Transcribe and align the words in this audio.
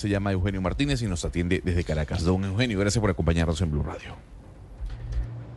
Se 0.00 0.08
llama 0.08 0.32
Eugenio 0.32 0.62
Martínez 0.62 1.02
y 1.02 1.06
nos 1.06 1.26
atiende 1.26 1.60
desde 1.62 1.84
Caracas. 1.84 2.24
Don 2.24 2.42
Eugenio, 2.42 2.78
gracias 2.78 3.02
por 3.02 3.10
acompañarnos 3.10 3.60
en 3.60 3.70
Blue 3.70 3.82
Radio. 3.82 4.16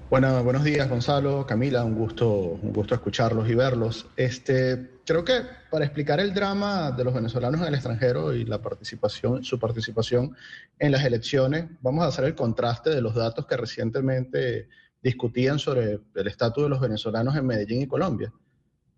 Bueno, 0.10 0.44
buenos 0.44 0.66
días, 0.66 0.90
Gonzalo, 0.90 1.46
Camila, 1.46 1.86
un 1.86 1.96
gusto, 1.96 2.30
un 2.62 2.74
gusto 2.74 2.94
escucharlos 2.94 3.50
y 3.50 3.56
verlos. 3.56 4.06
Este, 4.18 5.00
creo 5.06 5.24
que 5.24 5.44
para 5.72 5.86
explicar 5.86 6.20
el 6.20 6.34
drama 6.34 6.92
de 6.92 7.06
los 7.06 7.14
venezolanos 7.14 7.62
en 7.62 7.68
el 7.68 7.76
extranjero 7.76 8.36
y 8.36 8.44
la 8.44 8.62
participación, 8.62 9.46
su 9.46 9.58
participación 9.58 10.36
en 10.78 10.92
las 10.92 11.06
elecciones, 11.06 11.68
vamos 11.80 12.04
a 12.04 12.08
hacer 12.08 12.26
el 12.26 12.36
contraste 12.36 12.90
de 12.90 13.00
los 13.00 13.16
datos 13.16 13.46
que 13.48 13.56
recientemente 13.56 14.68
discutían 15.02 15.58
sobre 15.58 16.02
el 16.16 16.28
estatus 16.28 16.64
de 16.64 16.70
los 16.70 16.82
venezolanos 16.82 17.34
en 17.38 17.48
Medellín 17.48 17.84
y 17.84 17.88
Colombia. 17.88 18.34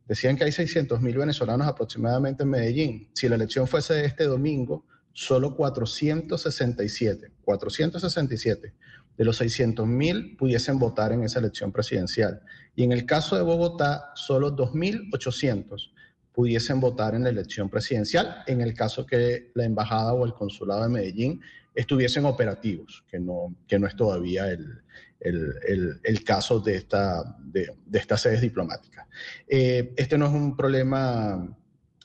Decían 0.07 0.37
que 0.37 0.45
hay 0.45 0.51
600 0.51 1.01
mil 1.01 1.15
venezolanos 1.15 1.67
aproximadamente 1.67 2.41
en 2.41 2.49
Medellín. 2.49 3.09
Si 3.13 3.29
la 3.29 3.35
elección 3.35 3.67
fuese 3.67 4.05
este 4.05 4.23
domingo, 4.23 4.83
solo 5.15 5.55
467, 5.55 7.31
467 7.41 8.73
de 9.17 9.23
los 9.23 9.37
600 9.37 9.87
mil 9.87 10.35
pudiesen 10.35 10.77
votar 10.77 11.13
en 11.13 11.23
esa 11.23 11.39
elección 11.39 11.71
presidencial. 11.71 12.41
Y 12.75 12.83
en 12.83 12.91
el 12.91 13.05
caso 13.05 13.37
de 13.37 13.41
Bogotá, 13.41 14.11
solo 14.15 14.53
2.800 14.53 15.93
pudiesen 16.33 16.81
votar 16.81 17.15
en 17.15 17.23
la 17.23 17.29
elección 17.29 17.69
presidencial, 17.69 18.43
en 18.45 18.59
el 18.59 18.73
caso 18.73 19.05
que 19.05 19.51
la 19.55 19.63
embajada 19.63 20.11
o 20.11 20.25
el 20.25 20.33
consulado 20.33 20.83
de 20.83 20.89
Medellín 20.89 21.41
estuviesen 21.73 22.25
operativos, 22.25 23.05
que 23.07 23.17
no, 23.17 23.55
que 23.65 23.79
no 23.79 23.87
es 23.87 23.95
todavía 23.95 24.49
el, 24.49 24.81
el, 25.21 25.97
el, 26.03 26.23
caso 26.25 26.59
de, 26.59 26.75
esta, 26.75 27.37
de, 27.39 27.73
de 27.85 27.99
estas 27.99 28.19
sedes 28.19 28.41
diplomáticas. 28.41 29.07
Eh, 29.47 29.93
este 29.95 30.17
no 30.17 30.25
es 30.25 30.33
un 30.33 30.57
problema 30.57 31.57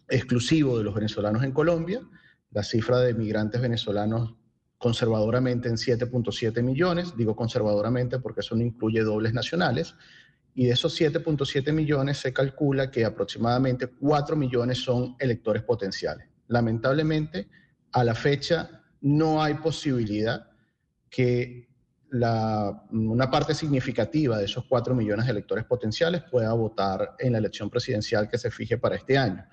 exclusivo 0.09 0.79
de 0.79 0.85
los 0.85 0.95
venezolanos 0.95 1.43
en 1.43 1.51
Colombia. 1.51 2.01
La 2.51 2.63
cifra 2.63 2.99
de 2.99 3.15
migrantes 3.15 3.61
venezolanos 3.61 4.35
conservadoramente 4.79 5.69
en 5.69 5.77
7.7 5.77 6.63
millones, 6.63 7.15
digo 7.17 7.37
conservadoramente 7.37 8.19
porque 8.19 8.41
eso 8.41 8.57
no 8.57 8.63
incluye 8.63 9.03
dobles 9.03 9.35
nacionales, 9.35 9.95
y 10.55 10.67
de 10.67 10.73
esos 10.73 10.99
7.7 10.99 11.73
millones 11.73 12.19
se 12.19 12.33
calcula 12.33 12.91
que 12.91 13.05
aproximadamente 13.05 13.89
4 13.89 14.37
millones 14.37 14.79
son 14.79 15.17
electores 15.19 15.63
potenciales. 15.63 16.27
Lamentablemente, 16.49 17.49
a 17.93 18.03
la 18.03 18.15
fecha 18.15 18.83
no 19.03 19.43
hay 19.43 19.55
posibilidad 19.55 20.49
que 21.09 21.69
la, 22.11 22.85
una 22.91 23.31
parte 23.31 23.55
significativa 23.55 24.39
de 24.39 24.47
esos 24.47 24.65
4 24.67 24.95
millones 24.95 25.27
de 25.27 25.33
electores 25.33 25.65
potenciales 25.65 26.23
pueda 26.31 26.53
votar 26.53 27.15
en 27.19 27.33
la 27.33 27.39
elección 27.39 27.71
presidencial 27.71 28.29
que 28.29 28.39
se 28.39 28.51
fije 28.51 28.79
para 28.79 28.97
este 28.97 29.17
año. 29.17 29.45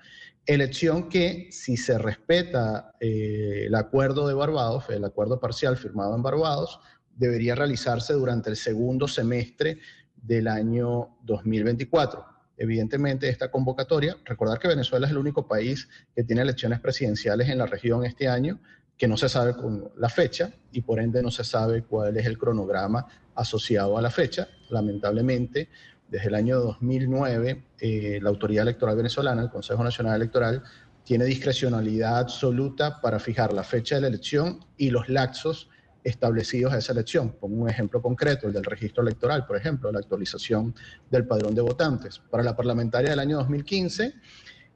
Elección 0.48 1.10
que, 1.10 1.48
si 1.50 1.76
se 1.76 1.98
respeta 1.98 2.94
eh, 3.00 3.64
el 3.66 3.74
acuerdo 3.74 4.26
de 4.26 4.32
Barbados, 4.32 4.88
el 4.88 5.04
acuerdo 5.04 5.38
parcial 5.38 5.76
firmado 5.76 6.16
en 6.16 6.22
Barbados, 6.22 6.80
debería 7.14 7.54
realizarse 7.54 8.14
durante 8.14 8.48
el 8.48 8.56
segundo 8.56 9.06
semestre 9.06 9.78
del 10.16 10.48
año 10.48 11.18
2024. 11.24 12.24
Evidentemente, 12.56 13.28
esta 13.28 13.50
convocatoria, 13.50 14.16
recordar 14.24 14.58
que 14.58 14.68
Venezuela 14.68 15.04
es 15.04 15.12
el 15.12 15.18
único 15.18 15.46
país 15.46 15.86
que 16.16 16.24
tiene 16.24 16.40
elecciones 16.40 16.80
presidenciales 16.80 17.50
en 17.50 17.58
la 17.58 17.66
región 17.66 18.06
este 18.06 18.26
año, 18.26 18.58
que 18.96 19.06
no 19.06 19.18
se 19.18 19.28
sabe 19.28 19.54
con 19.54 19.92
la 19.98 20.08
fecha 20.08 20.50
y 20.72 20.80
por 20.80 20.98
ende 20.98 21.22
no 21.22 21.30
se 21.30 21.44
sabe 21.44 21.82
cuál 21.82 22.16
es 22.16 22.24
el 22.24 22.38
cronograma 22.38 23.06
asociado 23.34 23.98
a 23.98 24.00
la 24.00 24.10
fecha. 24.10 24.48
Lamentablemente, 24.70 25.68
desde 26.08 26.28
el 26.28 26.34
año 26.34 26.58
2009, 26.60 27.64
eh, 27.80 28.18
la 28.22 28.30
Autoridad 28.30 28.62
Electoral 28.62 28.96
Venezolana, 28.96 29.42
el 29.42 29.50
Consejo 29.50 29.84
Nacional 29.84 30.16
Electoral, 30.16 30.62
tiene 31.04 31.24
discrecionalidad 31.24 32.18
absoluta 32.18 33.00
para 33.00 33.18
fijar 33.18 33.52
la 33.52 33.62
fecha 33.62 33.94
de 33.94 34.02
la 34.02 34.08
elección 34.08 34.60
y 34.76 34.90
los 34.90 35.08
laxos 35.08 35.70
establecidos 36.04 36.72
a 36.72 36.78
esa 36.78 36.92
elección. 36.92 37.32
Pongo 37.32 37.62
un 37.62 37.68
ejemplo 37.68 38.00
concreto, 38.00 38.46
el 38.46 38.52
del 38.52 38.64
registro 38.64 39.02
electoral, 39.02 39.46
por 39.46 39.56
ejemplo, 39.56 39.90
la 39.92 39.98
actualización 39.98 40.74
del 41.10 41.26
padrón 41.26 41.54
de 41.54 41.62
votantes. 41.62 42.18
Para 42.30 42.42
la 42.42 42.56
parlamentaria 42.56 43.10
del 43.10 43.18
año 43.18 43.36
2015, 43.38 44.14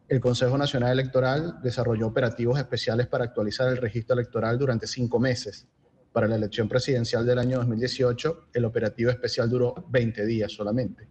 el 0.08 0.20
Consejo 0.20 0.58
Nacional 0.58 0.92
Electoral 0.92 1.58
desarrolló 1.62 2.08
operativos 2.08 2.58
especiales 2.58 3.06
para 3.06 3.24
actualizar 3.24 3.68
el 3.68 3.78
registro 3.78 4.14
electoral 4.14 4.58
durante 4.58 4.86
cinco 4.86 5.18
meses. 5.18 5.66
Para 6.12 6.28
la 6.28 6.36
elección 6.36 6.68
presidencial 6.68 7.24
del 7.24 7.38
año 7.38 7.58
2018, 7.58 8.48
el 8.52 8.64
operativo 8.66 9.10
especial 9.10 9.48
duró 9.48 9.74
20 9.88 10.26
días 10.26 10.52
solamente. 10.52 11.08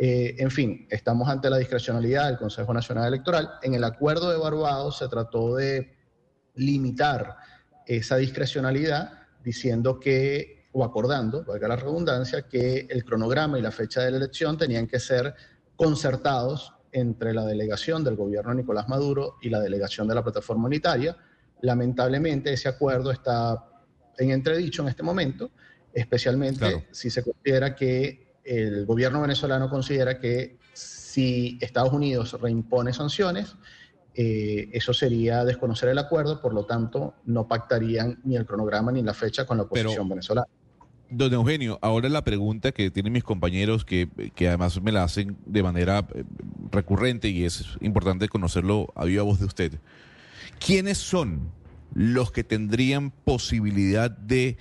Eh, 0.00 0.36
en 0.38 0.50
fin, 0.52 0.86
estamos 0.88 1.28
ante 1.28 1.50
la 1.50 1.56
discrecionalidad 1.56 2.28
del 2.28 2.38
Consejo 2.38 2.72
Nacional 2.72 3.08
Electoral. 3.08 3.54
En 3.62 3.74
el 3.74 3.82
acuerdo 3.82 4.30
de 4.30 4.38
Barbados 4.38 4.98
se 4.98 5.08
trató 5.08 5.56
de 5.56 5.96
limitar 6.54 7.36
esa 7.84 8.16
discrecionalidad 8.16 9.26
diciendo 9.42 9.98
que, 9.98 10.68
o 10.70 10.84
acordando, 10.84 11.44
valga 11.44 11.66
la 11.66 11.76
redundancia, 11.76 12.42
que 12.42 12.86
el 12.88 13.04
cronograma 13.04 13.58
y 13.58 13.62
la 13.62 13.72
fecha 13.72 14.02
de 14.02 14.12
la 14.12 14.18
elección 14.18 14.56
tenían 14.56 14.86
que 14.86 15.00
ser 15.00 15.34
concertados 15.74 16.74
entre 16.92 17.34
la 17.34 17.44
delegación 17.44 18.04
del 18.04 18.14
gobierno 18.14 18.50
de 18.50 18.58
Nicolás 18.58 18.88
Maduro 18.88 19.36
y 19.42 19.48
la 19.48 19.58
delegación 19.58 20.06
de 20.06 20.14
la 20.14 20.22
plataforma 20.22 20.66
unitaria. 20.66 21.16
Lamentablemente 21.62 22.52
ese 22.52 22.68
acuerdo 22.68 23.10
está 23.10 23.64
en 24.16 24.30
entredicho 24.30 24.82
en 24.82 24.88
este 24.88 25.02
momento, 25.02 25.50
especialmente 25.92 26.86
si 26.92 27.10
se 27.10 27.24
considera 27.24 27.74
que 27.74 28.27
el 28.48 28.86
gobierno 28.86 29.20
venezolano 29.20 29.68
considera 29.68 30.18
que 30.18 30.58
si 30.72 31.58
Estados 31.60 31.92
Unidos 31.92 32.36
reimpone 32.40 32.92
sanciones, 32.94 33.56
eh, 34.14 34.70
eso 34.72 34.94
sería 34.94 35.44
desconocer 35.44 35.90
el 35.90 35.98
acuerdo, 35.98 36.40
por 36.40 36.54
lo 36.54 36.64
tanto 36.64 37.14
no 37.26 37.46
pactarían 37.46 38.20
ni 38.24 38.36
el 38.36 38.46
cronograma 38.46 38.90
ni 38.90 39.02
la 39.02 39.12
fecha 39.12 39.44
con 39.44 39.58
la 39.58 39.64
oposición 39.64 40.08
venezolana. 40.08 40.46
Don 41.10 41.32
Eugenio, 41.32 41.78
ahora 41.82 42.08
la 42.08 42.22
pregunta 42.22 42.72
que 42.72 42.90
tienen 42.90 43.12
mis 43.12 43.24
compañeros, 43.24 43.84
que, 43.84 44.08
que, 44.34 44.48
además 44.48 44.80
me 44.82 44.92
la 44.92 45.04
hacen 45.04 45.36
de 45.46 45.62
manera 45.62 46.06
eh, 46.14 46.24
recurrente 46.70 47.28
y 47.28 47.44
es 47.44 47.76
importante 47.80 48.28
conocerlo 48.28 48.92
a 48.94 49.04
viva 49.04 49.22
voz 49.22 49.40
de 49.40 49.46
usted. 49.46 49.80
¿Quiénes 50.58 50.98
son 50.98 51.50
los 51.94 52.30
que 52.30 52.44
tendrían 52.44 53.10
posibilidad 53.10 54.10
de 54.10 54.58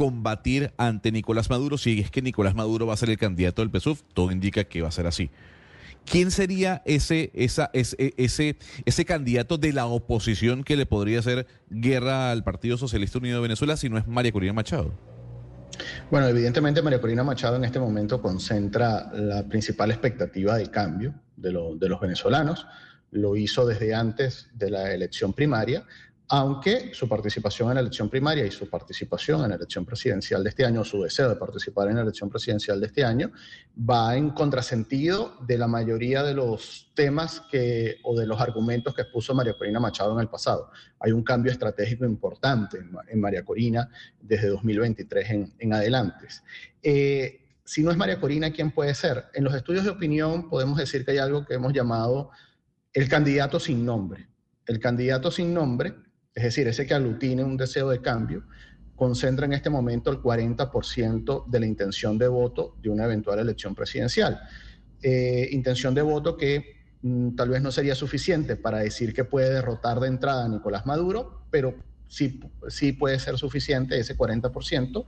combatir 0.00 0.72
ante 0.78 1.12
Nicolás 1.12 1.50
Maduro 1.50 1.76
si 1.76 2.00
es 2.00 2.10
que 2.10 2.22
Nicolás 2.22 2.54
Maduro 2.54 2.86
va 2.86 2.94
a 2.94 2.96
ser 2.96 3.10
el 3.10 3.18
candidato 3.18 3.60
del 3.60 3.70
PSUV? 3.70 3.98
Todo 4.14 4.32
indica 4.32 4.64
que 4.64 4.80
va 4.80 4.88
a 4.88 4.92
ser 4.92 5.06
así. 5.06 5.28
¿Quién 6.06 6.30
sería 6.30 6.80
ese, 6.86 7.30
esa, 7.34 7.68
ese, 7.74 8.14
ese, 8.16 8.56
ese 8.86 9.04
candidato 9.04 9.58
de 9.58 9.74
la 9.74 9.84
oposición 9.84 10.64
que 10.64 10.76
le 10.76 10.86
podría 10.86 11.18
hacer 11.18 11.46
guerra 11.68 12.30
al 12.30 12.42
Partido 12.44 12.78
Socialista 12.78 13.18
Unido 13.18 13.36
de 13.36 13.42
Venezuela 13.42 13.76
si 13.76 13.90
no 13.90 13.98
es 13.98 14.06
María 14.06 14.32
Corina 14.32 14.54
Machado? 14.54 14.94
Bueno, 16.10 16.28
evidentemente 16.28 16.80
María 16.80 17.02
Corina 17.02 17.22
Machado 17.22 17.56
en 17.56 17.64
este 17.64 17.78
momento 17.78 18.22
concentra 18.22 19.12
la 19.12 19.46
principal 19.48 19.90
expectativa 19.90 20.56
de 20.56 20.70
cambio 20.70 21.12
de, 21.36 21.50
de 21.78 21.88
los 21.90 22.00
venezolanos. 22.00 22.66
Lo 23.10 23.36
hizo 23.36 23.66
desde 23.66 23.94
antes 23.94 24.48
de 24.54 24.70
la 24.70 24.94
elección 24.94 25.34
primaria, 25.34 25.84
aunque 26.32 26.94
su 26.94 27.08
participación 27.08 27.70
en 27.70 27.74
la 27.74 27.80
elección 27.80 28.08
primaria 28.08 28.46
y 28.46 28.52
su 28.52 28.70
participación 28.70 29.42
en 29.42 29.48
la 29.48 29.56
elección 29.56 29.84
presidencial 29.84 30.44
de 30.44 30.50
este 30.50 30.64
año, 30.64 30.84
su 30.84 31.02
deseo 31.02 31.28
de 31.28 31.34
participar 31.34 31.88
en 31.88 31.96
la 31.96 32.02
elección 32.02 32.30
presidencial 32.30 32.78
de 32.78 32.86
este 32.86 33.04
año, 33.04 33.32
va 33.76 34.16
en 34.16 34.30
contrasentido 34.30 35.36
de 35.44 35.58
la 35.58 35.66
mayoría 35.66 36.22
de 36.22 36.34
los 36.34 36.92
temas 36.94 37.42
que, 37.50 37.96
o 38.04 38.16
de 38.16 38.28
los 38.28 38.40
argumentos 38.40 38.94
que 38.94 39.02
expuso 39.02 39.34
María 39.34 39.54
Corina 39.54 39.80
Machado 39.80 40.12
en 40.14 40.20
el 40.20 40.28
pasado. 40.28 40.70
Hay 41.00 41.10
un 41.10 41.24
cambio 41.24 41.50
estratégico 41.50 42.04
importante 42.04 42.78
en, 42.78 43.20
María 43.20 43.44
Corina 43.44 43.88
desde 44.20 44.50
2023 44.50 45.30
en, 45.30 45.52
en 45.58 45.74
adelante. 45.74 46.28
Eh, 46.80 47.40
si 47.64 47.82
no 47.82 47.90
es 47.90 47.96
María 47.96 48.20
Corina, 48.20 48.52
¿quién 48.52 48.70
puede 48.70 48.94
ser? 48.94 49.24
En 49.34 49.42
los 49.42 49.54
estudios 49.54 49.82
de 49.82 49.90
opinión 49.90 50.48
podemos 50.48 50.78
decir 50.78 51.04
que 51.04 51.10
hay 51.10 51.18
algo 51.18 51.44
que 51.44 51.54
hemos 51.54 51.72
llamado 51.72 52.30
el 52.92 53.08
candidato 53.08 53.58
sin 53.58 53.84
nombre. 53.84 54.28
El 54.64 54.78
candidato 54.78 55.32
sin 55.32 55.52
nombre 55.52 55.96
es 56.40 56.44
decir, 56.44 56.66
ese 56.68 56.86
que 56.86 56.94
aglutine 56.94 57.44
un 57.44 57.58
deseo 57.58 57.90
de 57.90 58.00
cambio, 58.00 58.44
concentra 58.96 59.44
en 59.44 59.52
este 59.52 59.68
momento 59.68 60.10
el 60.10 60.22
40% 60.22 61.46
de 61.46 61.60
la 61.60 61.66
intención 61.66 62.16
de 62.16 62.28
voto 62.28 62.76
de 62.82 62.88
una 62.88 63.04
eventual 63.04 63.38
elección 63.38 63.74
presidencial. 63.74 64.40
Eh, 65.02 65.48
intención 65.52 65.94
de 65.94 66.00
voto 66.00 66.38
que 66.38 66.76
mm, 67.02 67.34
tal 67.36 67.50
vez 67.50 67.60
no 67.60 67.70
sería 67.70 67.94
suficiente 67.94 68.56
para 68.56 68.78
decir 68.78 69.12
que 69.12 69.24
puede 69.24 69.52
derrotar 69.52 70.00
de 70.00 70.08
entrada 70.08 70.46
a 70.46 70.48
Nicolás 70.48 70.86
Maduro, 70.86 71.44
pero 71.50 71.74
sí, 72.08 72.40
sí 72.68 72.92
puede 72.92 73.18
ser 73.18 73.36
suficiente 73.36 73.98
ese 73.98 74.16
40% 74.16 75.04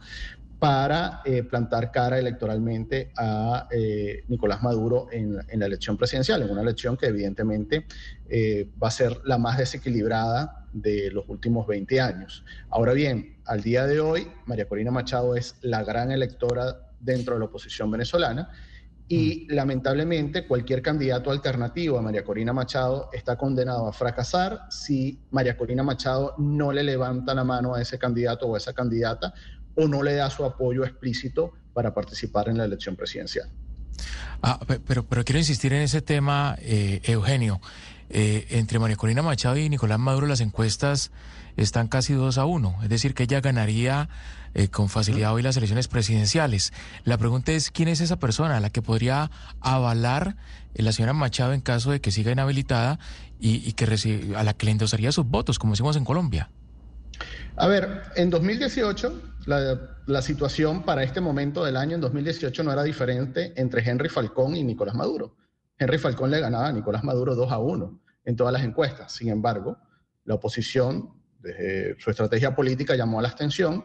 para 0.62 1.22
eh, 1.24 1.42
plantar 1.42 1.90
cara 1.90 2.20
electoralmente 2.20 3.10
a 3.16 3.66
eh, 3.68 4.22
Nicolás 4.28 4.62
Maduro 4.62 5.08
en, 5.10 5.34
la 5.34 5.66
elección 5.66 5.96
presidencial, 5.96 6.40
en 6.40 6.50
una 6.50 6.62
elección 6.62 6.96
que 6.96 7.06
evidentemente 7.06 7.84
eh, 8.28 8.70
va 8.80 8.86
a 8.86 8.92
ser 8.92 9.22
la 9.24 9.38
más 9.38 9.58
desequilibrada 9.58 10.68
de 10.72 11.10
los 11.10 11.24
últimos 11.26 11.66
20 11.66 12.00
años. 12.00 12.44
Ahora 12.70 12.92
bien, 12.92 13.38
al 13.44 13.60
día 13.60 13.88
de 13.88 13.98
hoy, 13.98 14.28
María 14.46 14.68
Corina 14.68 14.92
Machado 14.92 15.34
es 15.34 15.56
la 15.62 15.82
gran 15.82 16.12
electora 16.12 16.92
dentro 17.00 17.34
de 17.34 17.40
la 17.40 17.46
oposición 17.46 17.90
venezolana 17.90 18.48
y 19.08 19.48
mm. 19.50 19.54
lamentablemente 19.54 20.46
cualquier 20.46 20.80
candidato 20.80 21.32
alternativo 21.32 21.98
a 21.98 22.02
María 22.02 22.22
Corina 22.22 22.52
Machado 22.52 23.10
está 23.12 23.34
condenado 23.36 23.88
a 23.88 23.92
fracasar 23.92 24.60
si 24.70 25.18
María 25.32 25.56
Corina 25.56 25.82
Machado 25.82 26.36
no 26.38 26.70
le 26.70 26.84
levanta 26.84 27.34
la 27.34 27.42
mano 27.42 27.74
a 27.74 27.82
ese 27.82 27.98
candidato 27.98 28.46
o 28.46 28.54
a 28.54 28.58
esa 28.58 28.72
candidata 28.72 29.34
o 29.74 29.88
no 29.88 30.02
le 30.02 30.14
da 30.14 30.30
su 30.30 30.44
apoyo 30.44 30.84
explícito 30.84 31.52
para 31.72 31.94
participar 31.94 32.48
en 32.48 32.58
la 32.58 32.64
elección 32.64 32.96
presidencial. 32.96 33.48
Ah, 34.42 34.58
pero, 34.86 35.04
pero 35.06 35.24
quiero 35.24 35.38
insistir 35.38 35.72
en 35.72 35.82
ese 35.82 36.02
tema, 36.02 36.56
eh, 36.60 37.00
Eugenio. 37.04 37.60
Eh, 38.14 38.58
entre 38.58 38.78
María 38.78 38.96
Corina 38.96 39.22
Machado 39.22 39.56
y 39.56 39.70
Nicolás 39.70 39.98
Maduro 39.98 40.26
las 40.26 40.42
encuestas 40.42 41.10
están 41.56 41.88
casi 41.88 42.12
dos 42.12 42.36
a 42.36 42.44
uno, 42.44 42.76
es 42.82 42.90
decir, 42.90 43.14
que 43.14 43.22
ella 43.22 43.40
ganaría 43.40 44.10
eh, 44.52 44.68
con 44.68 44.90
facilidad 44.90 45.32
hoy 45.32 45.40
las 45.40 45.56
elecciones 45.56 45.88
presidenciales. 45.88 46.74
La 47.04 47.16
pregunta 47.16 47.52
es, 47.52 47.70
¿quién 47.70 47.88
es 47.88 48.02
esa 48.02 48.18
persona 48.18 48.60
la 48.60 48.68
que 48.68 48.82
podría 48.82 49.30
avalar 49.60 50.36
la 50.74 50.92
señora 50.92 51.14
Machado 51.14 51.54
en 51.54 51.62
caso 51.62 51.90
de 51.90 52.02
que 52.02 52.10
siga 52.10 52.32
inhabilitada 52.32 52.98
y, 53.40 53.72
que 53.72 53.86
a 54.36 54.42
la 54.44 54.52
que 54.52 54.66
le 54.66 54.72
endosaría 54.72 55.10
sus 55.10 55.26
votos, 55.26 55.58
como 55.58 55.72
decimos 55.72 55.96
en 55.96 56.04
Colombia? 56.04 56.50
A 57.56 57.66
ver, 57.66 58.02
en 58.16 58.30
2018 58.30 59.20
la, 59.46 60.22
situación 60.22 60.84
para 60.84 61.02
este 61.02 61.20
momento 61.20 61.64
del 61.64 61.76
año, 61.76 61.96
en 61.96 62.00
2018, 62.00 62.62
no 62.62 62.72
era 62.72 62.82
diferente 62.82 63.52
entre 63.56 63.88
Henry 63.88 64.08
Falcón 64.08 64.56
y 64.56 64.64
Nicolás 64.64 64.94
Maduro. 64.94 65.36
Henry 65.78 65.98
Falcón 65.98 66.30
le 66.30 66.40
ganaba 66.40 66.68
a 66.68 66.72
Nicolás 66.72 67.04
Maduro 67.04 67.34
2 67.34 67.52
a 67.52 67.58
1 67.58 68.00
en 68.24 68.36
todas 68.36 68.52
las 68.52 68.62
encuestas. 68.62 69.12
Sin 69.12 69.28
embargo, 69.28 69.76
la 70.24 70.34
oposición, 70.34 71.10
desde 71.40 72.00
su 72.00 72.10
estrategia 72.10 72.54
política, 72.54 72.94
llamó 72.94 73.18
a 73.18 73.22
la 73.22 73.28
abstención 73.28 73.84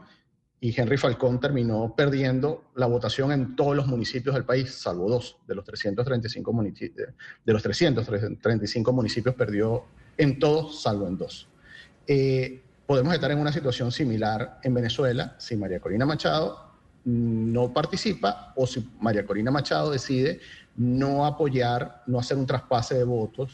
y 0.59 0.79
Henry 0.79 0.97
Falcón 0.97 1.39
terminó 1.39 1.93
perdiendo 1.95 2.71
la 2.75 2.85
votación 2.85 3.31
en 3.31 3.55
todos 3.55 3.75
los 3.75 3.87
municipios 3.87 4.33
del 4.33 4.45
país, 4.45 4.71
salvo 4.73 5.09
dos 5.09 5.37
de 5.47 5.55
los 5.55 5.65
335 5.65 6.53
municipios. 6.53 7.09
De 7.43 7.53
los 7.53 7.61
335 7.61 8.93
municipios 8.93 9.35
perdió 9.35 9.85
en 10.17 10.39
todos, 10.39 10.81
salvo 10.81 11.07
en 11.07 11.17
dos. 11.17 11.47
Eh, 12.07 12.63
podemos 12.87 13.13
estar 13.13 13.29
en 13.31 13.39
una 13.39 13.51
situación 13.51 13.91
similar 13.91 14.59
en 14.63 14.73
Venezuela 14.73 15.35
si 15.37 15.55
María 15.57 15.79
Corina 15.79 16.05
Machado 16.05 16.71
no 17.03 17.71
participa 17.73 18.53
o 18.55 18.65
si 18.65 18.89
María 18.99 19.25
Corina 19.25 19.51
Machado 19.51 19.91
decide 19.91 20.39
no 20.77 21.25
apoyar, 21.25 22.03
no 22.07 22.19
hacer 22.19 22.37
un 22.37 22.45
traspase 22.45 22.95
de 22.95 23.03
votos, 23.03 23.51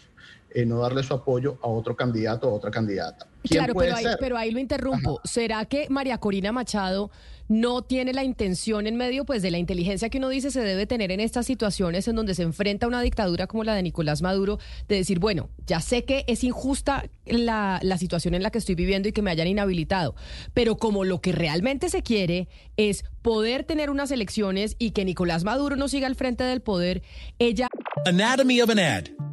eh, 0.53 0.65
no 0.65 0.79
darle 0.79 1.03
su 1.03 1.13
apoyo 1.13 1.57
a 1.61 1.67
otro 1.67 1.95
candidato 1.95 2.49
o 2.49 2.53
otra 2.53 2.71
candidata. 2.71 3.27
Claro, 3.43 3.73
pero 3.75 3.95
ahí, 3.95 4.05
pero 4.19 4.37
ahí, 4.37 4.51
lo 4.51 4.59
interrumpo. 4.59 5.19
¿Será 5.23 5.65
que 5.65 5.87
María 5.89 6.17
Corina 6.17 6.51
Machado 6.51 7.11
no 7.49 7.81
tiene 7.81 8.13
la 8.13 8.23
intención 8.23 8.87
en 8.87 8.95
medio 8.95 9.25
pues 9.25 9.41
de 9.41 9.51
la 9.51 9.57
inteligencia 9.57 10.09
que 10.09 10.17
uno 10.17 10.29
dice 10.29 10.49
se 10.49 10.61
debe 10.61 10.85
tener 10.85 11.11
en 11.11 11.19
estas 11.19 11.45
situaciones 11.45 12.07
en 12.07 12.15
donde 12.15 12.35
se 12.35 12.43
enfrenta 12.43 12.85
a 12.85 12.89
una 12.89 13.01
dictadura 13.01 13.47
como 13.47 13.63
la 13.63 13.75
de 13.75 13.83
Nicolás 13.83 14.21
Maduro, 14.21 14.59
de 14.87 14.95
decir, 14.95 15.19
bueno, 15.19 15.49
ya 15.67 15.81
sé 15.81 16.05
que 16.05 16.23
es 16.27 16.43
injusta 16.43 17.05
la, 17.25 17.79
la 17.81 17.97
situación 17.97 18.33
en 18.33 18.43
la 18.43 18.49
que 18.49 18.59
estoy 18.59 18.75
viviendo 18.75 19.09
y 19.09 19.11
que 19.11 19.21
me 19.21 19.31
hayan 19.31 19.47
inhabilitado, 19.47 20.15
pero 20.53 20.77
como 20.77 21.03
lo 21.03 21.19
que 21.19 21.31
realmente 21.31 21.89
se 21.89 22.01
quiere 22.01 22.47
es 22.77 23.03
poder 23.21 23.63
tener 23.63 23.89
unas 23.89 24.11
elecciones 24.11 24.75
y 24.79 24.91
que 24.91 25.05
Nicolás 25.05 25.43
Maduro 25.43 25.75
no 25.75 25.87
siga 25.87 26.07
al 26.07 26.15
frente 26.15 26.43
del 26.43 26.61
poder, 26.61 27.03
ella... 27.39 27.67
Anatomy 28.05 28.61
of 28.61 28.69
an 28.69 28.79
ad. 28.79 29.32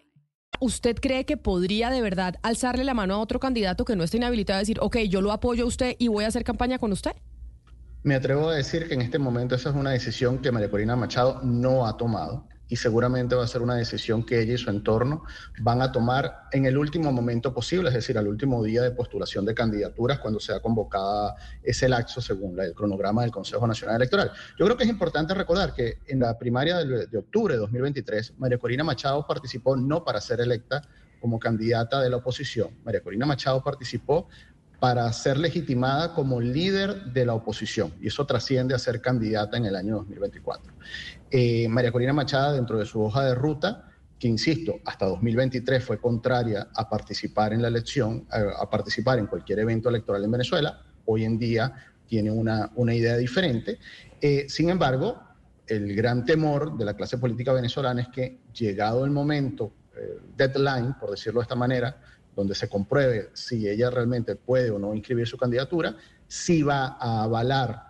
¿usted 0.61 0.95
cree 1.01 1.25
que 1.25 1.35
podría 1.35 1.89
de 1.89 2.01
verdad 2.01 2.35
alzarle 2.43 2.85
la 2.85 2.93
mano 2.93 3.15
a 3.15 3.17
otro 3.17 3.39
candidato 3.39 3.83
que 3.83 3.95
no 3.95 4.03
esté 4.03 4.17
inhabilitado 4.17 4.59
y 4.59 4.61
decir, 4.61 4.77
ok, 4.79 4.97
yo 5.09 5.21
lo 5.21 5.31
apoyo 5.31 5.65
a 5.65 5.67
usted 5.67 5.95
y 5.99 6.07
voy 6.07 6.23
a 6.23 6.27
hacer 6.27 6.43
campaña 6.43 6.79
con 6.79 6.91
usted? 6.91 7.11
Me 8.03 8.15
atrevo 8.15 8.49
a 8.49 8.55
decir 8.55 8.87
que 8.87 8.93
en 8.93 9.01
este 9.01 9.19
momento 9.19 9.55
esa 9.55 9.69
es 9.69 9.75
una 9.75 9.91
decisión 9.91 10.39
que 10.39 10.51
María 10.51 10.69
Corina 10.69 10.95
Machado 10.95 11.41
no 11.43 11.85
ha 11.85 11.97
tomado 11.97 12.47
y 12.71 12.77
seguramente 12.77 13.35
va 13.35 13.43
a 13.43 13.47
ser 13.47 13.61
una 13.61 13.75
decisión 13.75 14.23
que 14.23 14.39
ella 14.39 14.53
y 14.53 14.57
su 14.57 14.69
entorno 14.69 15.25
van 15.59 15.81
a 15.81 15.91
tomar 15.91 16.43
en 16.53 16.65
el 16.65 16.77
último 16.77 17.11
momento 17.11 17.53
posible, 17.53 17.89
es 17.89 17.95
decir, 17.95 18.17
al 18.17 18.29
último 18.29 18.63
día 18.63 18.81
de 18.81 18.91
postulación 18.91 19.43
de 19.43 19.53
candidaturas 19.53 20.19
cuando 20.19 20.39
sea 20.39 20.61
convocada 20.61 21.35
ese 21.61 21.89
laxo 21.89 22.21
según 22.21 22.57
el 22.61 22.73
cronograma 22.73 23.23
del 23.23 23.31
Consejo 23.31 23.67
Nacional 23.67 23.97
Electoral. 23.97 24.31
Yo 24.57 24.63
creo 24.63 24.77
que 24.77 24.85
es 24.85 24.89
importante 24.89 25.33
recordar 25.33 25.73
que 25.73 25.97
en 26.07 26.21
la 26.21 26.37
primaria 26.37 26.77
de, 26.77 27.17
octubre 27.17 27.55
de 27.55 27.59
2023, 27.59 28.35
María 28.37 28.57
Corina 28.57 28.85
Machado 28.85 29.27
participó 29.27 29.75
no 29.75 30.05
para 30.05 30.21
ser 30.21 30.39
electa 30.39 30.81
como 31.19 31.39
candidata 31.39 32.01
de 32.01 32.09
la 32.09 32.17
oposición. 32.17 32.69
María 32.85 33.03
Corina 33.03 33.25
Machado 33.25 33.61
participó 33.61 34.29
para 34.81 35.13
ser 35.13 35.37
legitimada 35.37 36.11
como 36.15 36.41
líder 36.41 37.03
de 37.13 37.23
la 37.23 37.35
oposición 37.35 37.93
y 38.01 38.07
eso 38.07 38.25
trasciende 38.25 38.73
a 38.73 38.79
ser 38.79 38.99
candidata 38.99 39.55
en 39.55 39.65
el 39.65 39.75
año 39.75 39.97
2024. 39.97 40.73
Eh, 41.29 41.67
María 41.67 41.91
Corina 41.91 42.13
Machada, 42.13 42.53
dentro 42.53 42.79
de 42.79 42.87
su 42.87 42.99
hoja 42.99 43.23
de 43.25 43.35
ruta, 43.35 43.91
que 44.17 44.27
insisto, 44.27 44.79
hasta 44.83 45.05
2023 45.05 45.83
fue 45.83 45.99
contraria 45.99 46.69
a 46.73 46.89
participar 46.89 47.53
en 47.53 47.61
la 47.61 47.67
elección, 47.67 48.25
a, 48.31 48.67
participar 48.71 49.19
en 49.19 49.27
cualquier 49.27 49.59
evento 49.59 49.87
electoral 49.87 50.23
en 50.23 50.31
Venezuela, 50.31 50.81
hoy 51.05 51.25
en 51.25 51.37
día 51.37 51.71
tiene 52.07 52.31
una, 52.31 52.71
una 52.73 52.95
idea 52.95 53.17
diferente. 53.17 53.77
Eh, 54.19 54.47
sin 54.49 54.71
embargo, 54.71 55.21
el 55.67 55.95
gran 55.95 56.25
temor 56.25 56.75
de 56.75 56.85
la 56.85 56.95
clase 56.95 57.19
política 57.19 57.53
venezolana 57.53 58.01
es 58.01 58.07
que 58.07 58.39
llegado 58.51 59.05
el 59.05 59.11
momento, 59.11 59.73
eh, 59.95 60.17
deadline, 60.35 60.95
por 60.99 61.11
decirlo 61.11 61.39
de 61.41 61.43
esta 61.43 61.55
manera, 61.55 62.01
donde 62.35 62.55
se 62.55 62.69
compruebe 62.69 63.29
si 63.33 63.67
ella 63.67 63.89
realmente 63.89 64.35
puede 64.35 64.71
o 64.71 64.79
no 64.79 64.93
inscribir 64.93 65.27
su 65.27 65.37
candidatura, 65.37 65.95
si 66.27 66.63
va 66.63 66.97
a 66.99 67.23
avalar 67.23 67.83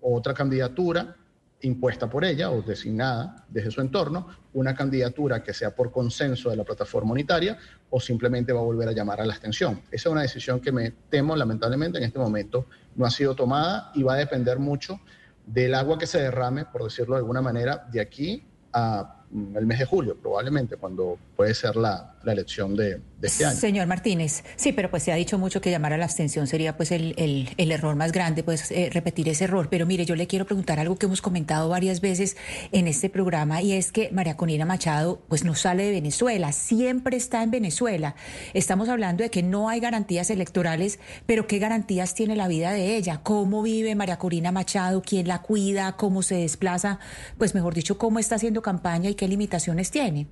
otra 0.00 0.34
candidatura 0.34 1.16
impuesta 1.62 2.08
por 2.08 2.24
ella 2.24 2.50
o 2.50 2.62
designada 2.62 3.44
desde 3.48 3.70
su 3.70 3.80
entorno, 3.80 4.28
una 4.52 4.74
candidatura 4.74 5.42
que 5.42 5.52
sea 5.52 5.74
por 5.74 5.90
consenso 5.90 6.50
de 6.50 6.56
la 6.56 6.64
plataforma 6.64 7.12
unitaria 7.12 7.58
o 7.90 8.00
simplemente 8.00 8.52
va 8.52 8.60
a 8.60 8.64
volver 8.64 8.88
a 8.88 8.92
llamar 8.92 9.20
a 9.20 9.26
la 9.26 9.32
abstención. 9.32 9.82
Esa 9.90 10.08
es 10.08 10.12
una 10.12 10.22
decisión 10.22 10.60
que 10.60 10.70
me 10.70 10.92
temo, 11.10 11.34
lamentablemente, 11.34 11.98
en 11.98 12.04
este 12.04 12.18
momento 12.18 12.66
no 12.94 13.06
ha 13.06 13.10
sido 13.10 13.34
tomada 13.34 13.90
y 13.94 14.02
va 14.02 14.14
a 14.14 14.16
depender 14.16 14.58
mucho 14.58 15.00
del 15.46 15.74
agua 15.74 15.98
que 15.98 16.06
se 16.06 16.20
derrame, 16.20 16.66
por 16.66 16.84
decirlo 16.84 17.14
de 17.14 17.20
alguna 17.20 17.42
manera, 17.42 17.88
de 17.90 18.00
aquí 18.00 18.44
a 18.72 19.14
el 19.32 19.66
mes 19.66 19.78
de 19.78 19.84
julio, 19.84 20.16
probablemente, 20.16 20.76
cuando 20.76 21.18
puede 21.36 21.54
ser 21.54 21.76
la, 21.76 22.16
la 22.22 22.32
elección 22.32 22.74
de, 22.74 23.02
este. 23.20 23.50
Señor 23.56 23.86
Martínez, 23.86 24.44
sí, 24.56 24.72
pero 24.72 24.90
pues 24.90 25.02
se 25.02 25.12
ha 25.12 25.16
dicho 25.16 25.38
mucho 25.38 25.60
que 25.60 25.70
llamar 25.70 25.92
a 25.92 25.98
la 25.98 26.04
abstención 26.04 26.46
sería 26.46 26.76
pues 26.76 26.92
el, 26.92 27.14
el, 27.18 27.50
el 27.56 27.72
error 27.72 27.96
más 27.96 28.12
grande, 28.12 28.44
pues 28.44 28.70
eh, 28.70 28.90
repetir 28.92 29.28
ese 29.28 29.44
error. 29.44 29.68
Pero 29.70 29.86
mire, 29.86 30.04
yo 30.04 30.14
le 30.14 30.26
quiero 30.26 30.44
preguntar 30.44 30.78
algo 30.78 30.96
que 30.96 31.06
hemos 31.06 31.20
comentado 31.20 31.68
varias 31.68 32.00
veces 32.00 32.36
en 32.70 32.86
este 32.86 33.10
programa 33.10 33.60
y 33.60 33.72
es 33.72 33.90
que 33.90 34.10
María 34.12 34.36
Conina 34.36 34.64
Machado 34.64 35.20
pues 35.28 35.44
no 35.44 35.54
sale 35.54 35.84
de 35.84 35.90
Venezuela, 35.90 36.52
siempre 36.52 37.16
está 37.16 37.42
en 37.42 37.50
Venezuela. 37.50 38.14
Estamos 38.54 38.88
hablando 38.88 39.24
de 39.24 39.30
que 39.30 39.42
no 39.42 39.68
hay 39.68 39.80
garantías 39.80 40.30
electorales, 40.30 40.98
pero 41.26 41.46
¿qué 41.46 41.58
garantías 41.58 42.14
tiene 42.14 42.36
la 42.36 42.48
vida 42.48 42.72
de 42.72 42.96
ella? 42.96 43.20
¿Cómo 43.22 43.62
vive 43.62 43.94
María 43.94 44.18
Corina 44.18 44.52
Machado? 44.52 45.02
¿Quién 45.02 45.26
la 45.26 45.42
cuida? 45.42 45.96
¿Cómo 45.96 46.22
se 46.22 46.36
desplaza? 46.36 47.00
Pues 47.36 47.54
mejor 47.54 47.74
dicho, 47.74 47.98
¿cómo 47.98 48.18
está 48.18 48.36
haciendo 48.36 48.62
campaña 48.62 49.10
y 49.10 49.14
qué 49.14 49.26
limitaciones 49.26 49.90
tiene? 49.90 50.28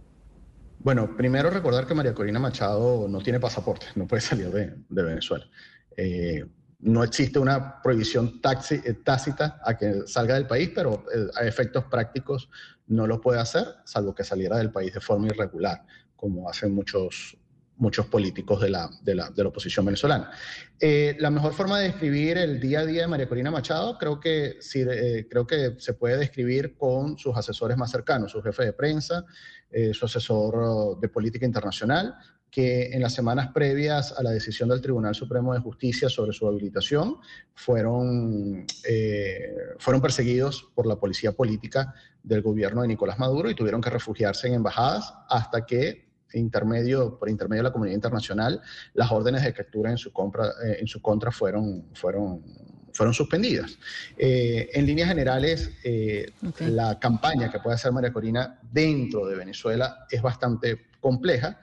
Bueno, 0.87 1.17
primero 1.17 1.51
recordar 1.51 1.85
que 1.85 1.95
María 1.95 2.15
Corina 2.15 2.39
Machado 2.39 3.09
no 3.09 3.21
tiene 3.21 3.41
pasaporte, 3.41 3.87
no 3.97 4.07
puede 4.07 4.21
salir 4.21 4.53
de, 4.53 5.03
Venezuela. 5.03 5.45
Eh, 5.97 6.47
no 6.79 7.03
existe 7.03 7.41
una 7.41 7.83
prohibición 7.83 8.41
eh, 8.71 8.93
tácita 9.03 9.61
a 9.65 9.77
que 9.77 10.07
salga 10.07 10.35
del 10.35 10.47
país, 10.47 10.71
pero 10.73 11.05
eh, 11.13 11.27
a 11.35 11.45
efectos 11.45 11.87
prácticos 11.87 12.49
no 12.87 13.09
lo 13.09 13.21
puede 13.21 13.41
hacer, 13.41 13.67
salvo 13.85 14.15
que 14.15 14.23
saliera 14.23 14.59
del 14.59 14.71
país 14.71 14.95
de 14.95 15.01
forma 15.01 15.27
irregular, 15.27 15.85
como 16.15 16.49
hacen 16.49 16.73
muchos 16.73 17.37
muchos 17.79 18.07
políticos 18.07 18.61
de 18.61 18.71
la, 18.71 18.91
de 19.03 19.15
la, 19.15 19.31
de 19.31 19.43
la 19.43 19.49
oposición 19.49 19.85
venezolana. 19.85 20.31
Eh, 20.81 21.17
la 21.19 21.31
mejor 21.31 21.53
forma 21.53 21.79
de 21.79 21.89
describir 21.89 22.39
el 22.39 22.61
día 22.61 22.81
a 22.81 22.87
día 22.87 23.03
de 23.03 23.09
María 23.09 23.29
Corina 23.29 23.51
Machado 23.51 23.99
creo 23.99 24.19
que, 24.21 24.57
sí, 24.61 24.85
eh, 24.89 25.27
creo 25.31 25.47
que 25.47 25.75
se 25.79 25.95
puede 25.95 26.17
describir 26.17 26.77
con 26.77 27.19
sus 27.19 27.37
asesores 27.37 27.77
más 27.77 27.91
cercanos, 27.91 28.33
su 28.33 28.43
jefe 28.43 28.65
de 28.65 28.73
prensa, 28.73 29.25
eh, 29.71 29.93
su 29.93 30.07
asesor 30.07 30.99
de 31.01 31.09
política 31.09 31.45
internacional, 31.47 32.15
que 32.51 32.87
en 32.93 33.03
las 33.03 33.13
semanas 33.13 33.49
previas 33.53 34.15
a 34.17 34.23
la 34.23 34.31
decisión 34.31 34.71
del 34.71 34.81
Tribunal 34.81 35.15
Supremo 35.15 35.53
de 35.53 35.61
Justicia 35.61 36.09
sobre 36.09 36.33
su 36.33 36.47
habilitación 36.47 37.17
fueron, 37.53 38.65
fueron 39.79 40.01
perseguidos 40.01 40.67
por 40.75 40.87
la 40.87 40.97
policía 40.97 41.33
política 41.33 41.93
del 42.23 42.41
gobierno 42.41 42.81
de 42.81 42.89
Nicolás 42.89 43.19
Maduro 43.19 43.51
y 43.51 43.55
tuvieron 43.55 43.83
que 43.83 43.91
refugiarse 43.91 44.47
en 44.47 44.55
embajadas 44.55 45.13
hasta 45.29 45.67
que 45.67 46.06
intermedio, 46.35 47.19
por 47.19 47.29
intermedio 47.29 47.63
de 47.63 47.69
la 47.69 47.73
comunidad 47.73 47.95
internacional, 47.95 48.61
las 48.95 49.11
órdenes 49.11 49.43
de 49.43 49.53
captura 49.53 49.91
en 49.91 49.99
su, 49.99 50.13
compra, 50.13 50.49
eh, 50.65 50.79
en 50.81 50.87
su 50.87 51.01
contra 51.01 51.31
fueron, 51.31 51.87
fueron, 51.95 52.43
fueron 52.93 53.15
suspendidas. 53.15 53.79
Eh, 54.17 54.71
en 54.73 54.87
líneas 54.87 55.09
generales, 55.09 55.71
eh, 55.85 56.33
la 56.61 56.99
campaña 56.99 57.51
que 57.51 57.61
puede 57.61 57.77
hacer 57.77 57.93
María 57.93 58.13
Corina 58.13 58.59
dentro 58.71 59.27
de 59.27 59.37
Venezuela 59.37 60.07
es 60.11 60.23
bastante 60.23 60.87
compleja 61.01 61.61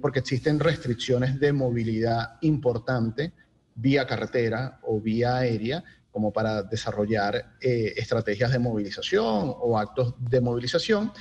porque 0.00 0.20
existen 0.20 0.58
restricciones 0.58 1.38
de 1.38 1.52
movilidad 1.52 2.38
importante 2.40 3.34
vía 3.74 4.06
carretera 4.06 4.80
o 4.84 5.02
vía 5.02 5.36
aérea 5.36 5.84
como 6.10 6.32
para 6.32 6.62
desarrollar 6.62 7.56
estrategias 7.60 8.52
de 8.52 8.58
movilización 8.58 9.52
o 9.54 9.78
actos 9.78 10.14
de 10.18 10.40
movilización 10.40 11.12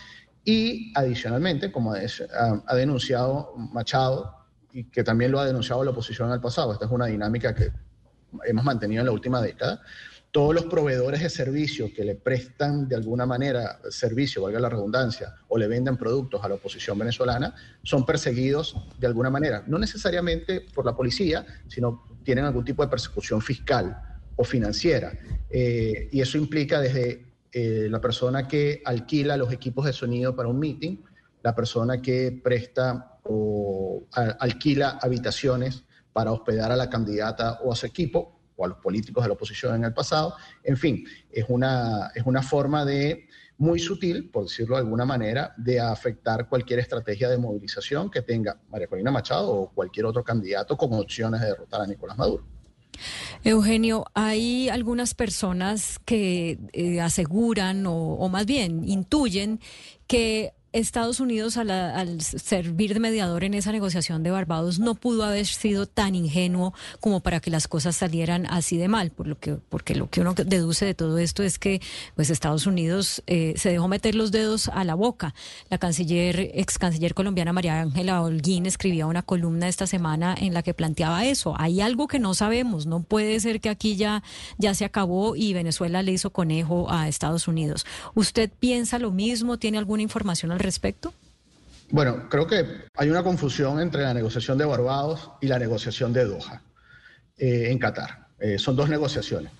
y 0.45 0.93
adicionalmente, 0.95 1.71
como 1.71 1.93
ha, 1.93 2.75
denunciado 2.75 3.53
Machado, 3.57 4.45
y 4.71 4.85
que 4.85 5.03
también 5.03 5.31
lo 5.31 5.39
ha 5.39 5.45
denunciado 5.45 5.83
la 5.83 5.91
oposición 5.91 6.31
el 6.31 6.39
pasado, 6.39 6.71
esta 6.71 6.85
es 6.85 6.91
una 6.91 7.07
dinámica 7.07 7.55
que 7.55 7.71
hemos 8.45 8.63
mantenido 8.63 9.01
en 9.01 9.07
la 9.07 9.11
última 9.11 9.41
década, 9.41 9.81
todos 10.29 10.53
los 10.53 10.65
proveedores 10.65 11.21
de 11.21 11.29
servicios 11.29 11.91
que 11.95 12.03
le 12.03 12.15
prestan 12.15 12.87
de 12.87 12.95
alguna 12.95 13.25
manera 13.25 13.79
servicio, 13.89 14.43
valga 14.43 14.59
la 14.59 14.69
redundancia, 14.69 15.33
o 15.47 15.57
le 15.57 15.67
venden 15.67 15.97
productos 15.97 16.43
a 16.43 16.49
la 16.49 16.55
oposición 16.55 16.99
venezolana, 16.99 17.55
son 17.83 18.05
perseguidos 18.05 18.75
de 18.99 19.07
alguna 19.07 19.29
manera, 19.29 19.63
no 19.65 19.79
necesariamente 19.79 20.65
por 20.75 20.85
la 20.85 20.95
policía, 20.95 21.45
sino 21.67 22.19
tienen 22.23 22.45
algún 22.45 22.65
tipo 22.65 22.83
de 22.83 22.89
persecución 22.89 23.41
fiscal 23.41 23.97
o 24.35 24.43
financiera. 24.43 25.13
Eh, 25.49 26.09
y 26.11 26.19
eso 26.19 26.37
implica 26.37 26.81
desde 26.81 27.24
eh, 27.57 27.87
la 27.89 28.01
persona 28.01 28.49
que 28.49 28.81
alquila 28.83 29.37
los 29.37 29.49
equipos 29.53 29.85
de 29.85 29.93
sonido 29.93 30.35
para 30.35 30.49
un 30.49 30.59
meeting, 30.59 30.97
la 31.41 31.55
persona 31.55 32.01
que 32.01 32.37
presta 32.43 33.17
o 33.23 34.03
alquila 34.11 34.99
habitaciones 35.01 35.85
para 36.11 36.33
hospedar 36.33 36.73
a 36.73 36.75
la 36.75 36.89
candidata 36.89 37.61
o 37.63 37.71
a 37.71 37.75
su 37.77 37.85
equipo 37.85 38.41
o 38.57 38.65
a 38.65 38.67
los 38.67 38.79
políticos 38.79 39.23
de 39.23 39.29
la 39.29 39.35
oposición 39.35 39.73
en 39.73 39.85
el 39.85 39.93
pasado. 39.93 40.35
En 40.65 40.75
fin, 40.75 41.05
es 41.31 41.45
una, 41.47 42.11
es 42.13 42.23
una 42.25 42.41
forma 42.41 42.83
de 42.83 43.29
muy 43.57 43.79
sutil, 43.79 44.29
por 44.29 44.43
decirlo 44.43 44.75
de 44.75 44.81
alguna 44.81 45.05
manera, 45.05 45.53
de 45.55 45.79
afectar 45.79 46.49
cualquier 46.49 46.79
estrategia 46.79 47.29
de 47.29 47.37
movilización 47.37 48.11
que 48.11 48.21
tenga 48.21 48.59
María 48.67 48.87
Corina 48.87 49.11
Machado 49.11 49.49
o 49.49 49.71
cualquier 49.71 50.07
otro 50.07 50.25
candidato 50.25 50.75
con 50.75 50.91
opciones 50.91 51.39
de 51.39 51.47
derrotar 51.47 51.79
a 51.79 51.87
Nicolás 51.87 52.17
Maduro. 52.17 52.54
Eugenio, 53.43 54.05
hay 54.13 54.69
algunas 54.69 55.13
personas 55.13 55.99
que 56.05 56.57
eh, 56.73 57.01
aseguran 57.01 57.85
o, 57.85 57.95
o, 57.95 58.29
más 58.29 58.45
bien 58.45 58.87
intuyen 58.87 59.59
que 60.07 60.53
Estados 60.75 61.21
Unidos 61.21 61.55
al, 61.55 62.19
servir 62.21 62.93
de 62.93 62.99
mediador 62.99 63.45
en 63.45 63.53
esa 63.53 63.71
negociación 63.71 64.23
de 64.23 64.31
Barbados 64.31 64.77
no 64.77 64.93
pudo 64.93 65.23
haber 65.23 65.45
sido 65.45 65.85
tan 65.85 66.15
ingenuo 66.15 66.73
como 66.99 67.21
para 67.21 67.39
que 67.39 67.49
las 67.49 67.69
cosas 67.69 67.95
salieran 67.95 68.45
así 68.47 68.75
de 68.75 68.89
mal, 68.89 69.09
por 69.11 69.25
lo 69.25 69.39
que, 69.39 69.53
porque 69.53 69.95
lo 69.95 70.09
que 70.09 70.19
uno 70.19 70.33
deduce 70.33 70.85
de 70.85 70.93
todo 70.93 71.17
esto 71.17 71.43
es 71.43 71.59
que 71.59 71.81
pues 72.15 72.29
Estados 72.29 72.67
Unidos 72.67 73.23
eh, 73.25 73.53
se 73.55 73.69
dejó 73.69 73.87
meter 73.87 74.15
los 74.15 74.33
dedos 74.33 74.67
a 74.67 74.83
la 74.83 74.95
boca. 74.95 75.33
La 75.69 75.77
canciller, 75.77 76.51
ex 76.53 76.77
canciller 76.77 77.13
colombiana 77.13 77.53
María 77.53 77.79
Ángela 77.79 78.21
Holguín 78.21 78.65
escribía 78.65 79.07
una 79.07 79.21
columna 79.21 79.69
esta 79.69 79.87
semana 79.87 80.35
en 80.37 80.53
la 80.53 80.61
que 80.61 80.73
planteaba 80.73 81.23
eso. 81.23 81.55
Hay 81.57 81.79
algo 81.79 82.09
que 82.09 82.19
no 82.19 82.33
sabemos, 82.33 82.85
no 82.85 83.01
puede 83.01 83.39
ser 83.39 83.61
que 83.61 83.69
aquí 83.69 83.95
ya, 83.95 84.23
ya 84.57 84.73
se 84.73 84.83
acabó 84.83 85.37
y 85.37 85.53
Venezuela 85.53 86.03
le 86.03 86.11
hizo 86.11 86.31
conejo 86.31 86.91
a 86.91 87.07
Estados 87.07 87.47
Unidos. 87.47 87.85
¿Usted 88.13 88.51
piensa 88.59 88.99
lo 88.99 89.11
mismo? 89.11 89.57
¿Tiene 89.57 89.77
alguna 89.77 90.03
información 90.03 90.51
al? 90.51 90.64
Bueno, 91.91 92.27
creo 92.29 92.47
que 92.47 92.65
hay 92.95 93.09
una 93.09 93.23
confusión 93.23 93.79
entre 93.79 94.01
la 94.01 94.13
negociación 94.13 94.57
de 94.57 94.65
Barbados 94.65 95.31
y 95.41 95.47
la 95.47 95.59
negociación 95.59 96.13
de 96.13 96.25
Doha 96.25 96.61
eh, 97.37 97.67
en 97.69 97.77
Qatar. 97.77 98.27
Eh, 98.39 98.57
son 98.57 98.75
dos 98.75 98.89
negociaciones, 98.89 99.51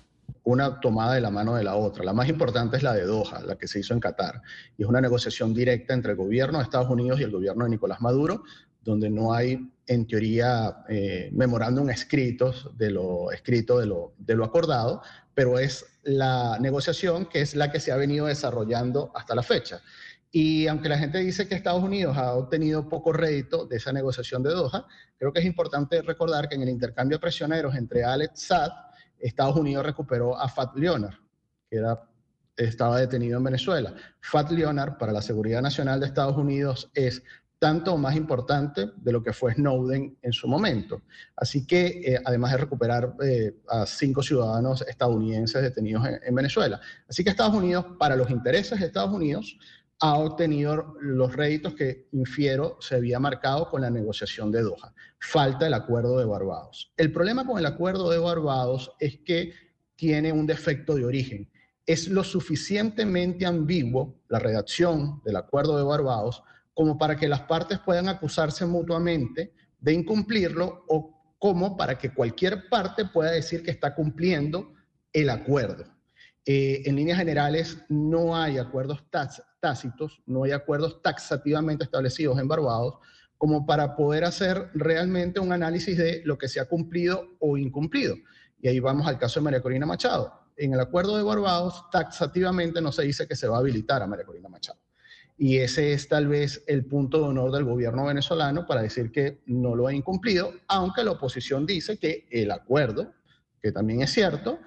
una 0.42 0.80
tomada 0.80 1.14
de 1.14 1.20
la 1.20 1.30
mano 1.30 1.54
de 1.54 1.62
la 1.62 1.76
otra. 1.76 2.04
La 2.04 2.12
más 2.12 2.28
importante 2.28 2.76
es 2.76 2.82
la 2.82 2.92
de 2.94 3.04
Doha, 3.04 3.40
la 3.42 3.56
que 3.56 3.68
se 3.68 3.78
hizo 3.78 3.94
en 3.94 4.00
Qatar, 4.00 4.42
y 4.76 4.82
es 4.82 4.88
una 4.88 5.00
negociación 5.00 5.54
directa 5.54 5.94
entre 5.94 6.12
el 6.12 6.16
gobierno 6.16 6.58
de 6.58 6.64
Estados 6.64 6.90
Unidos 6.90 7.20
y 7.20 7.22
el 7.22 7.30
gobierno 7.30 7.64
de 7.64 7.70
Nicolás 7.70 8.00
Maduro, 8.00 8.42
donde 8.82 9.08
no 9.08 9.32
hay, 9.32 9.70
en 9.86 10.06
teoría, 10.06 10.84
eh, 10.88 11.30
memorándum 11.32 11.90
escritos 11.90 12.70
de 12.76 12.90
lo 12.90 13.30
escrito 13.32 13.78
de 13.78 13.86
lo, 13.86 14.14
de 14.18 14.34
lo 14.34 14.44
acordado, 14.44 15.02
pero 15.34 15.58
es 15.58 15.84
la 16.02 16.58
negociación 16.60 17.26
que 17.26 17.40
es 17.40 17.54
la 17.54 17.70
que 17.70 17.80
se 17.80 17.92
ha 17.92 17.96
venido 17.96 18.26
desarrollando 18.26 19.12
hasta 19.14 19.34
la 19.34 19.42
fecha. 19.42 19.80
Y 20.38 20.68
aunque 20.68 20.90
la 20.90 20.98
gente 20.98 21.16
dice 21.16 21.48
que 21.48 21.54
Estados 21.54 21.82
Unidos 21.82 22.14
ha 22.18 22.34
obtenido 22.34 22.90
poco 22.90 23.10
rédito 23.10 23.64
de 23.64 23.78
esa 23.78 23.90
negociación 23.90 24.42
de 24.42 24.50
Doha, 24.50 24.86
creo 25.16 25.32
que 25.32 25.40
es 25.40 25.46
importante 25.46 26.02
recordar 26.02 26.46
que 26.46 26.56
en 26.56 26.62
el 26.62 26.68
intercambio 26.68 27.16
de 27.16 27.22
prisioneros 27.22 27.74
entre 27.74 28.04
Alex 28.04 28.42
Saad, 28.42 28.70
Estados 29.18 29.56
Unidos 29.56 29.86
recuperó 29.86 30.38
a 30.38 30.46
Fat 30.46 30.76
Leonard, 30.76 31.14
que 31.70 31.78
era, 31.78 32.02
estaba 32.54 33.00
detenido 33.00 33.38
en 33.38 33.44
Venezuela. 33.44 33.94
Fat 34.20 34.50
Leonard, 34.50 34.98
para 34.98 35.10
la 35.10 35.22
seguridad 35.22 35.62
nacional 35.62 36.00
de 36.00 36.06
Estados 36.08 36.36
Unidos, 36.36 36.90
es 36.92 37.22
tanto 37.58 37.96
más 37.96 38.14
importante 38.14 38.90
de 38.94 39.12
lo 39.12 39.22
que 39.22 39.32
fue 39.32 39.54
Snowden 39.54 40.18
en 40.20 40.32
su 40.34 40.46
momento. 40.48 41.00
Así 41.34 41.66
que, 41.66 41.86
eh, 42.04 42.20
además 42.22 42.52
de 42.52 42.58
recuperar 42.58 43.14
eh, 43.24 43.56
a 43.70 43.86
cinco 43.86 44.22
ciudadanos 44.22 44.82
estadounidenses 44.82 45.62
detenidos 45.62 46.06
en, 46.06 46.20
en, 46.22 46.34
Venezuela. 46.34 46.78
Así 47.08 47.24
que 47.24 47.30
Estados 47.30 47.54
Unidos, 47.54 47.86
para 47.98 48.16
los 48.16 48.28
intereses 48.28 48.78
de 48.78 48.84
Estados 48.84 49.14
Unidos, 49.14 49.56
ha 50.00 50.18
obtenido 50.18 50.94
los 51.00 51.34
réditos 51.34 51.74
que, 51.74 52.08
infiero, 52.12 52.76
se 52.80 52.96
había 52.96 53.18
marcado 53.18 53.70
con 53.70 53.80
la 53.80 53.90
negociación 53.90 54.52
de 54.52 54.62
Doha. 54.62 54.92
Falta 55.18 55.66
el 55.66 55.74
acuerdo 55.74 56.18
de 56.18 56.26
Barbados. 56.26 56.92
El 56.96 57.12
problema 57.12 57.46
con 57.46 57.58
el 57.58 57.66
acuerdo 57.66 58.10
de 58.10 58.18
Barbados 58.18 58.92
es 59.00 59.18
que 59.24 59.54
tiene 59.94 60.32
un 60.32 60.46
defecto 60.46 60.94
de 60.94 61.04
origen. 61.04 61.50
Es 61.86 62.08
lo 62.08 62.24
suficientemente 62.24 63.46
ambiguo 63.46 64.20
la 64.28 64.38
redacción 64.38 65.22
del 65.24 65.36
acuerdo 65.36 65.78
de 65.78 65.84
Barbados 65.84 66.42
como 66.74 66.98
para 66.98 67.16
que 67.16 67.28
las 67.28 67.42
partes 67.42 67.78
puedan 67.78 68.08
acusarse 68.08 68.66
mutuamente 68.66 69.54
de 69.78 69.94
incumplirlo 69.94 70.84
o 70.88 71.16
como 71.38 71.76
para 71.76 71.96
que 71.96 72.12
cualquier 72.12 72.68
parte 72.68 73.06
pueda 73.06 73.30
decir 73.30 73.62
que 73.62 73.70
está 73.70 73.94
cumpliendo 73.94 74.74
el 75.12 75.30
acuerdo. 75.30 75.95
Eh, 76.48 76.84
en 76.86 76.94
líneas 76.94 77.18
generales, 77.18 77.76
no 77.88 78.36
hay 78.36 78.58
acuerdos 78.58 79.04
tácitos, 79.60 80.22
no 80.26 80.44
hay 80.44 80.52
acuerdos 80.52 81.02
taxativamente 81.02 81.82
establecidos 81.82 82.38
en 82.38 82.46
Barbados 82.46 82.94
como 83.36 83.66
para 83.66 83.96
poder 83.96 84.24
hacer 84.24 84.70
realmente 84.72 85.40
un 85.40 85.52
análisis 85.52 85.98
de 85.98 86.22
lo 86.24 86.38
que 86.38 86.46
se 86.46 86.60
ha 86.60 86.66
cumplido 86.66 87.36
o 87.40 87.58
incumplido. 87.58 88.14
Y 88.60 88.68
ahí 88.68 88.78
vamos 88.78 89.08
al 89.08 89.18
caso 89.18 89.40
de 89.40 89.44
María 89.44 89.60
Corina 89.60 89.86
Machado. 89.86 90.32
En 90.56 90.72
el 90.72 90.80
acuerdo 90.80 91.16
de 91.16 91.24
Barbados, 91.24 91.84
taxativamente 91.90 92.80
no 92.80 92.92
se 92.92 93.02
dice 93.02 93.26
que 93.26 93.34
se 93.34 93.48
va 93.48 93.56
a 93.56 93.60
habilitar 93.60 94.00
a 94.00 94.06
María 94.06 94.24
Corina 94.24 94.48
Machado. 94.48 94.78
Y 95.36 95.58
ese 95.58 95.92
es 95.92 96.08
tal 96.08 96.28
vez 96.28 96.62
el 96.68 96.86
punto 96.86 97.18
de 97.18 97.24
honor 97.24 97.50
del 97.50 97.64
gobierno 97.64 98.06
venezolano 98.06 98.66
para 98.66 98.82
decir 98.82 99.10
que 99.10 99.42
no 99.46 99.74
lo 99.74 99.88
ha 99.88 99.92
incumplido, 99.92 100.54
aunque 100.68 101.02
la 101.02 101.10
oposición 101.10 101.66
dice 101.66 101.98
que 101.98 102.26
el 102.30 102.52
acuerdo, 102.52 103.12
que 103.60 103.72
también 103.72 104.00
es 104.00 104.12
cierto, 104.12 104.60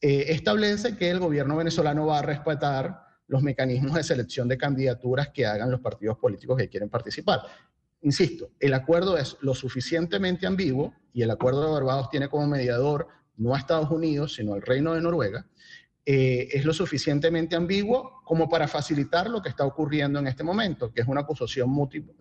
eh, 0.00 0.26
establece 0.28 0.96
que 0.96 1.10
el 1.10 1.18
gobierno 1.18 1.56
venezolano 1.56 2.06
va 2.06 2.18
a 2.18 2.22
respetar 2.22 3.06
los 3.26 3.42
mecanismos 3.42 3.94
de 3.94 4.02
selección 4.02 4.48
de 4.48 4.56
candidaturas 4.56 5.28
que 5.28 5.46
hagan 5.46 5.70
los 5.70 5.80
partidos 5.80 6.18
políticos 6.18 6.56
que 6.56 6.68
quieren 6.68 6.88
participar. 6.88 7.40
Insisto, 8.02 8.50
el 8.60 8.74
acuerdo 8.74 9.18
es 9.18 9.36
lo 9.40 9.54
suficientemente 9.54 10.46
ambiguo 10.46 10.94
y 11.12 11.22
el 11.22 11.30
acuerdo 11.30 11.64
de 11.64 11.72
Barbados 11.72 12.10
tiene 12.10 12.28
como 12.28 12.46
mediador 12.46 13.08
no 13.36 13.54
a 13.54 13.58
Estados 13.58 13.90
Unidos, 13.90 14.34
sino 14.34 14.54
al 14.54 14.62
Reino 14.62 14.94
de 14.94 15.00
Noruega, 15.00 15.46
eh, 16.06 16.48
es 16.56 16.64
lo 16.64 16.72
suficientemente 16.72 17.54
ambiguo 17.54 18.22
como 18.24 18.48
para 18.48 18.66
facilitar 18.66 19.28
lo 19.28 19.42
que 19.42 19.50
está 19.50 19.64
ocurriendo 19.64 20.18
en 20.18 20.26
este 20.26 20.42
momento, 20.42 20.92
que 20.92 21.02
es 21.02 21.08
una 21.08 21.20
acusación 21.20 21.68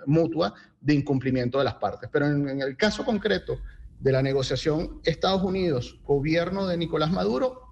mutua 0.06 0.54
de 0.82 0.94
incumplimiento 0.94 1.58
de 1.58 1.64
las 1.64 1.76
partes. 1.76 2.10
Pero 2.12 2.26
en 2.26 2.62
el 2.62 2.76
caso 2.76 3.06
concreto 3.06 3.60
de 4.00 4.12
la 4.12 4.22
negociación 4.22 5.00
Estados 5.06 5.42
Unidos, 5.42 6.00
gobierno 6.04 6.68
de 6.68 6.76
Nicolás 6.76 7.12
Maduro, 7.12 7.67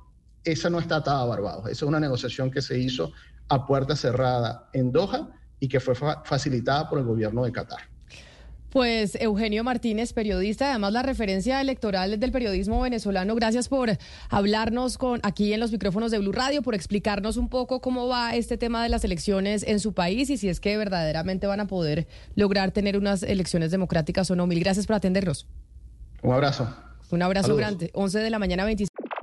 esa 0.45 0.69
no 0.69 0.79
está 0.79 0.97
atada 0.97 1.21
a 1.21 1.25
Barbados. 1.25 1.65
Esa 1.65 1.85
es 1.85 1.89
una 1.89 1.99
negociación 1.99 2.51
que 2.51 2.61
se 2.61 2.79
hizo 2.79 3.11
a 3.49 3.65
puerta 3.65 3.95
cerrada 3.95 4.69
en 4.73 4.91
Doha 4.91 5.29
y 5.59 5.67
que 5.67 5.79
fue 5.79 5.95
facilitada 5.95 6.89
por 6.89 6.99
el 6.99 7.05
gobierno 7.05 7.43
de 7.43 7.51
Qatar. 7.51 7.79
Pues 8.75 9.15
Eugenio 9.21 9.63
Martínez, 9.63 10.11
periodista, 10.11 10.71
además 10.71 10.91
la 10.91 11.01
referencia 11.01 11.61
electoral 11.61 12.19
del 12.19 12.31
periodismo 12.33 12.81
venezolano. 12.81 13.33
Gracias 13.33 13.69
por 13.69 13.97
hablarnos 14.29 14.97
con 14.97 15.21
aquí 15.23 15.53
en 15.53 15.61
los 15.61 15.71
micrófonos 15.71 16.11
de 16.11 16.19
Blue 16.19 16.33
Radio, 16.33 16.61
por 16.61 16.75
explicarnos 16.75 17.37
un 17.37 17.47
poco 17.47 17.79
cómo 17.79 18.09
va 18.09 18.35
este 18.35 18.57
tema 18.57 18.83
de 18.83 18.89
las 18.89 19.05
elecciones 19.05 19.63
en 19.63 19.79
su 19.79 19.93
país 19.93 20.29
y 20.29 20.35
si 20.35 20.49
es 20.49 20.59
que 20.59 20.75
verdaderamente 20.75 21.47
van 21.47 21.61
a 21.61 21.67
poder 21.67 22.05
lograr 22.35 22.71
tener 22.71 22.97
unas 22.97 23.23
elecciones 23.23 23.71
democráticas 23.71 24.29
o 24.29 24.35
no. 24.35 24.45
Mil 24.45 24.59
gracias 24.59 24.87
por 24.87 24.97
atendernos. 24.97 25.47
Un 26.21 26.33
abrazo. 26.33 26.67
Un 27.11 27.21
abrazo 27.21 27.55
grande. 27.55 27.91
11 27.93 28.19
de 28.19 28.29
la 28.29 28.39
mañana 28.39 28.65
25. 28.65 29.04